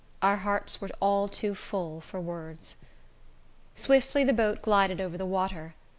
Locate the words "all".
0.99-1.27